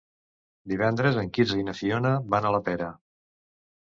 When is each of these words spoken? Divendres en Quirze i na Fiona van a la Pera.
Divendres 0.71 1.19
en 1.23 1.29
Quirze 1.37 1.59
i 1.65 1.67
na 1.67 1.77
Fiona 1.81 2.15
van 2.35 2.49
a 2.51 2.55
la 2.57 2.63
Pera. 2.71 2.89